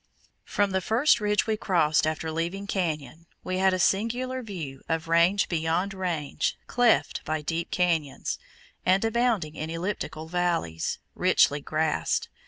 From 0.45 0.71
the 0.71 0.81
first 0.81 1.19
ridge 1.21 1.45
we 1.45 1.55
crossed 1.57 2.07
after 2.07 2.31
leaving 2.31 2.65
Canyon 2.65 3.27
we 3.43 3.59
had 3.59 3.71
a 3.71 3.77
singular 3.77 4.41
view 4.41 4.81
of 4.89 5.07
range 5.07 5.47
beyond 5.47 5.93
range 5.93 6.57
cleft 6.65 7.23
by 7.23 7.43
deep 7.43 7.69
canyons, 7.69 8.39
and 8.83 9.05
abounding 9.05 9.53
in 9.53 9.69
elliptical 9.69 10.27
valleys, 10.27 10.97
richly 11.13 11.59
grassed. 11.61 12.29